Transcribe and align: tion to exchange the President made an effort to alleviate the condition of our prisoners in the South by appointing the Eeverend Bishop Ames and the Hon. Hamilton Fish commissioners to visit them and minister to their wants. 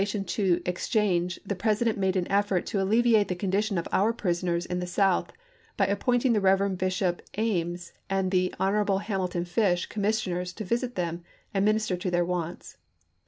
tion 0.03 0.25
to 0.25 0.63
exchange 0.65 1.39
the 1.45 1.53
President 1.53 1.95
made 1.95 2.15
an 2.15 2.27
effort 2.31 2.65
to 2.65 2.81
alleviate 2.81 3.27
the 3.27 3.35
condition 3.35 3.77
of 3.77 3.87
our 3.91 4.11
prisoners 4.11 4.65
in 4.65 4.79
the 4.79 4.87
South 4.87 5.31
by 5.77 5.85
appointing 5.85 6.33
the 6.33 6.39
Eeverend 6.39 6.79
Bishop 6.79 7.21
Ames 7.37 7.93
and 8.09 8.31
the 8.31 8.51
Hon. 8.59 8.97
Hamilton 8.99 9.45
Fish 9.45 9.85
commissioners 9.85 10.53
to 10.53 10.63
visit 10.65 10.95
them 10.95 11.23
and 11.53 11.63
minister 11.63 11.95
to 11.95 12.09
their 12.09 12.25
wants. 12.25 12.77